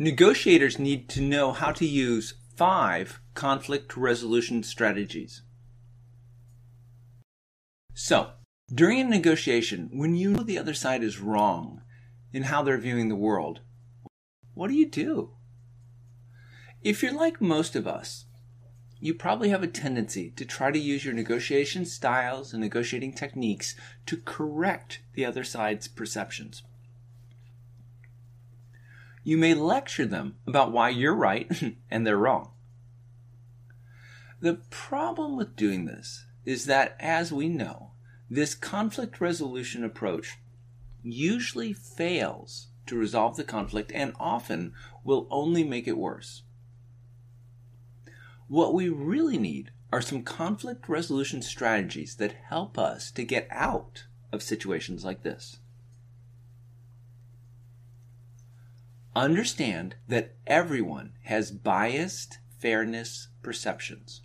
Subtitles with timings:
[0.00, 5.42] Negotiators need to know how to use five conflict resolution strategies.
[7.94, 8.30] So,
[8.72, 11.82] during a negotiation, when you know the other side is wrong
[12.32, 13.60] in how they're viewing the world,
[14.54, 15.32] what do you do?
[16.80, 18.26] If you're like most of us,
[19.00, 23.74] you probably have a tendency to try to use your negotiation styles and negotiating techniques
[24.06, 26.62] to correct the other side's perceptions.
[29.28, 31.52] You may lecture them about why you're right
[31.90, 32.52] and they're wrong.
[34.40, 37.90] The problem with doing this is that, as we know,
[38.30, 40.38] this conflict resolution approach
[41.02, 44.72] usually fails to resolve the conflict and often
[45.04, 46.44] will only make it worse.
[48.46, 54.04] What we really need are some conflict resolution strategies that help us to get out
[54.32, 55.58] of situations like this.
[59.18, 64.22] Understand that everyone has biased fairness perceptions.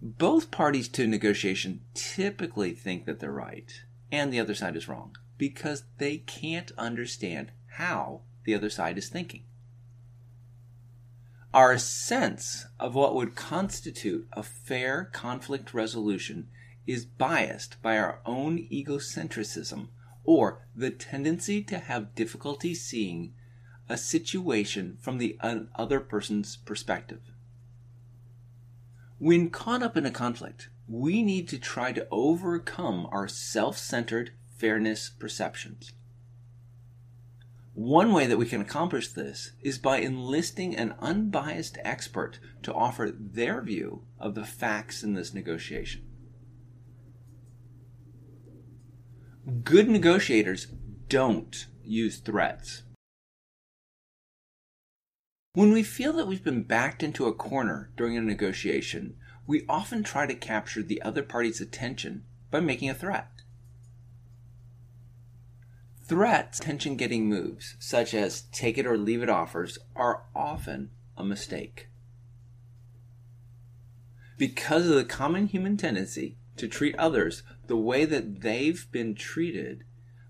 [0.00, 5.16] Both parties to negotiation typically think that they're right and the other side is wrong
[5.38, 9.42] because they can't understand how the other side is thinking.
[11.52, 16.46] Our sense of what would constitute a fair conflict resolution
[16.86, 19.88] is biased by our own egocentricism
[20.26, 23.32] or the tendency to have difficulty seeing
[23.88, 25.38] a situation from the
[25.74, 27.32] other person's perspective.
[29.18, 34.32] When caught up in a conflict, we need to try to overcome our self centered
[34.58, 35.92] fairness perceptions.
[37.74, 43.12] One way that we can accomplish this is by enlisting an unbiased expert to offer
[43.14, 46.05] their view of the facts in this negotiation.
[49.46, 50.66] Good negotiators
[51.08, 52.82] don't use threats.
[55.52, 59.14] When we feel that we've been backed into a corner during a negotiation,
[59.46, 63.42] we often try to capture the other party's attention by making a threat.
[66.02, 71.24] Threats, attention getting moves, such as take it or leave it offers, are often a
[71.24, 71.86] mistake.
[74.38, 79.84] Because of the common human tendency to treat others the way that they've been treated,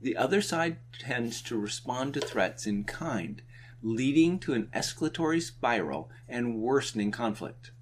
[0.00, 3.42] the other side tends to respond to threats in kind,
[3.82, 7.72] leading to an escalatory spiral and worsening conflict.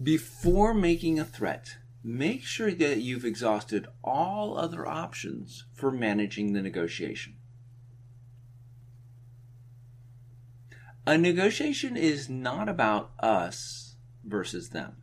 [0.00, 6.62] Before making a threat, make sure that you've exhausted all other options for managing the
[6.62, 7.34] negotiation.
[11.06, 14.96] A negotiation is not about us versus them.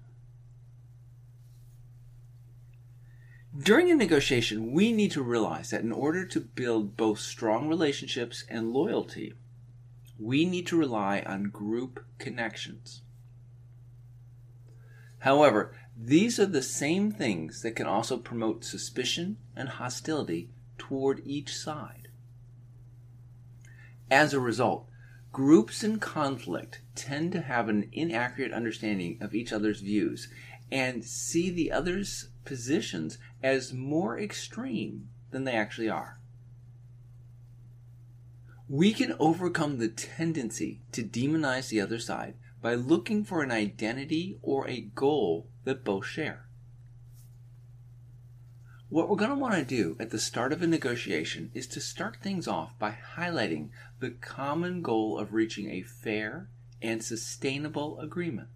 [3.57, 8.43] During a negotiation, we need to realize that in order to build both strong relationships
[8.49, 9.33] and loyalty,
[10.19, 13.01] we need to rely on group connections.
[15.19, 21.55] However, these are the same things that can also promote suspicion and hostility toward each
[21.55, 22.09] side.
[24.11, 24.89] As a result,
[25.31, 30.27] groups in conflict tend to have an inaccurate understanding of each other's views
[30.69, 36.19] and see the other's positions as more extreme than they actually are.
[38.69, 44.39] We can overcome the tendency to demonize the other side by looking for an identity
[44.41, 46.47] or a goal that both share.
[48.89, 51.81] What we're going to want to do at the start of a negotiation is to
[51.81, 53.69] start things off by highlighting
[53.99, 56.49] the common goal of reaching a fair
[56.81, 58.47] and sustainable agreement.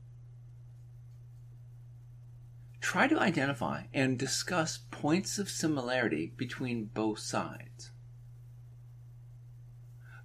[2.81, 7.91] Try to identify and discuss points of similarity between both sides.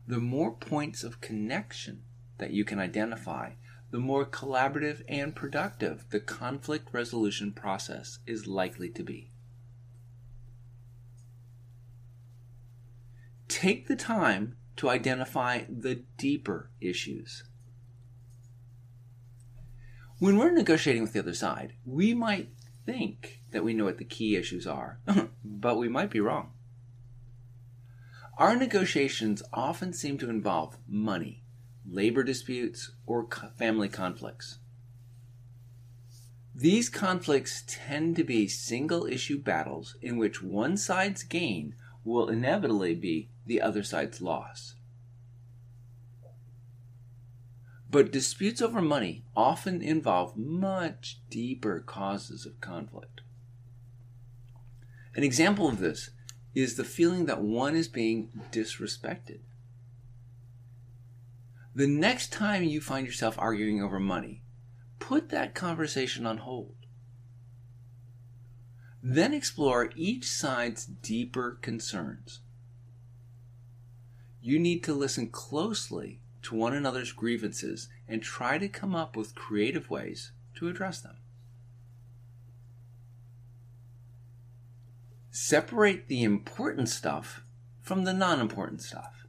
[0.07, 2.03] The more points of connection
[2.39, 3.53] that you can identify,
[3.91, 9.31] the more collaborative and productive the conflict resolution process is likely to be.
[13.49, 17.45] Take the time to identify the deeper issues.
[20.25, 22.49] When we're negotiating with the other side, we might
[22.87, 24.99] think that we know what the key issues are,
[25.45, 26.53] but we might be wrong.
[28.39, 31.43] Our negotiations often seem to involve money,
[31.87, 33.29] labor disputes, or
[33.59, 34.61] family conflicts.
[36.55, 42.95] These conflicts tend to be single issue battles in which one side's gain will inevitably
[42.95, 44.77] be the other side's loss.
[47.95, 53.21] But disputes over money often involve much deeper causes of conflict.
[55.15, 56.11] An example of this
[56.57, 59.43] is the feeling that one is being disrespected.
[61.73, 64.43] The next time you find yourself arguing over money,
[64.99, 66.75] put that conversation on hold.
[69.05, 72.41] Then explore each side's deeper concerns.
[74.41, 79.35] You need to listen closely to one another's grievances and try to come up with
[79.35, 81.17] creative ways to address them.
[85.31, 87.43] Separate the important stuff
[87.83, 89.27] from the non important stuff.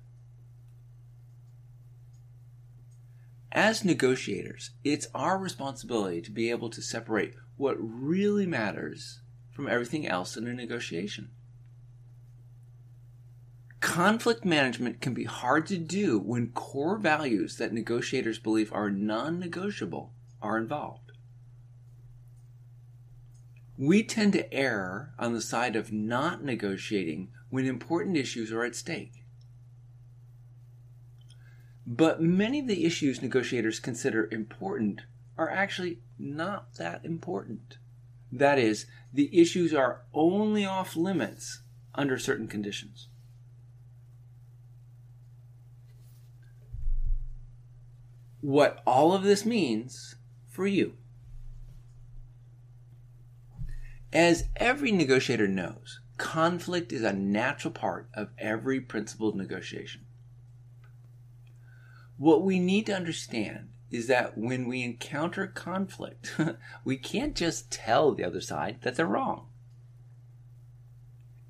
[3.52, 9.22] As negotiators, it's our responsibility to be able to separate what really matters
[9.52, 11.32] from everything else in a negotiation.
[13.96, 19.40] Conflict management can be hard to do when core values that negotiators believe are non
[19.40, 21.06] negotiable are involved
[23.78, 28.76] we tend to err on the side of not negotiating when important issues are at
[28.76, 29.26] stake.
[31.86, 35.02] But many of the issues negotiators consider important
[35.38, 37.78] are actually not that important.
[38.32, 41.62] That is, the issues are only off limits
[41.94, 43.10] under certain conditions.
[48.46, 50.98] What all of this means for you.
[54.14, 60.06] As every negotiator knows, conflict is a natural part of every principled negotiation.
[62.18, 66.36] What we need to understand is that when we encounter conflict,
[66.86, 69.48] we can't just tell the other side that they're wrong.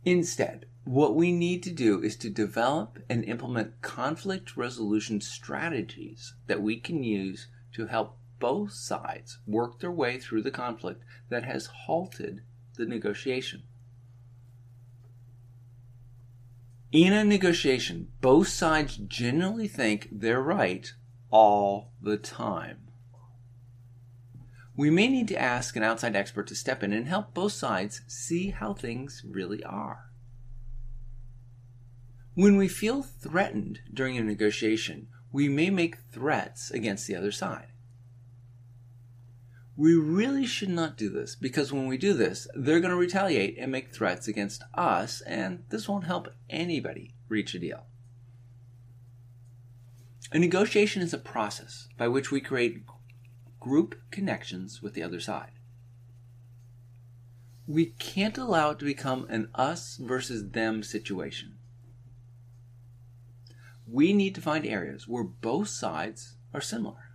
[0.06, 6.62] Instead, what we need to do is to develop and implement conflict resolution strategies that
[6.62, 11.66] we can use to help both sides work their way through the conflict that has
[11.66, 12.42] halted
[12.78, 13.64] the negotiation.
[16.92, 20.94] In a negotiation, both sides generally think they're right
[21.32, 22.78] all the time.
[24.78, 28.02] We may need to ask an outside expert to step in and help both sides
[28.08, 30.05] see how things really are.
[32.36, 37.68] When we feel threatened during a negotiation, we may make threats against the other side.
[39.78, 43.58] We really should not do this because when we do this, they're going to retaliate
[43.58, 47.86] and make threats against us, and this won't help anybody reach a deal.
[50.34, 52.84] A negotiation is a process by which we create
[53.62, 55.52] group connections with the other side.
[57.66, 61.55] We can't allow it to become an us versus them situation.
[63.88, 67.12] We need to find areas where both sides are similar.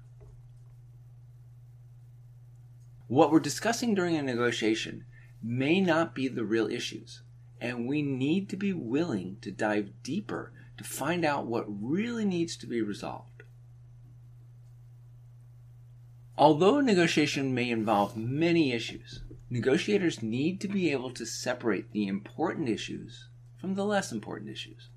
[3.08, 5.04] What we're discussing during a negotiation
[5.42, 7.22] may not be the real issues,
[7.60, 12.56] and we need to be willing to dive deeper to find out what really needs
[12.58, 13.42] to be resolved.
[16.38, 22.68] Although negotiation may involve many issues, negotiators need to be able to separate the important
[22.68, 23.28] issues
[23.58, 24.88] from the less important issues.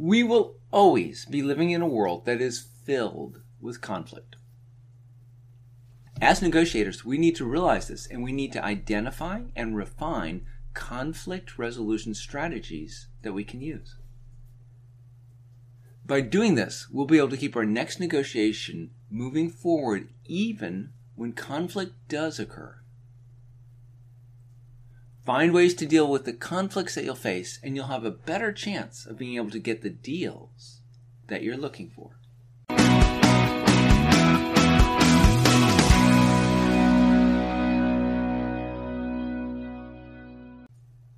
[0.00, 4.36] We will always be living in a world that is filled with conflict.
[6.22, 11.58] As negotiators, we need to realize this and we need to identify and refine conflict
[11.58, 13.96] resolution strategies that we can use.
[16.06, 21.34] By doing this, we'll be able to keep our next negotiation moving forward even when
[21.34, 22.79] conflict does occur.
[25.24, 28.52] Find ways to deal with the conflicts that you'll face, and you'll have a better
[28.52, 30.80] chance of being able to get the deals
[31.28, 32.19] that you're looking for.